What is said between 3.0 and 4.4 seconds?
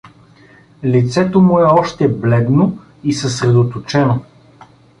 и съсредоточено.